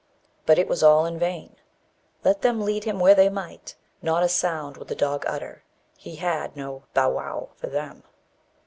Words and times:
But 0.47 0.57
it 0.57 0.67
was 0.67 0.81
all 0.81 1.05
in 1.05 1.19
vain; 1.19 1.57
let 2.23 2.41
them 2.41 2.59
lead 2.59 2.85
him 2.85 2.97
where 2.99 3.13
they 3.13 3.29
might, 3.29 3.75
not 4.01 4.23
a 4.23 4.27
sound 4.29 4.77
would 4.77 4.87
the 4.87 4.95
dog 4.95 5.25
utter: 5.27 5.63
he 5.95 6.15
had 6.15 6.57
no 6.57 6.85
"bow 6.95 7.11
wow" 7.11 7.49
for 7.57 7.67
them. 7.67 8.01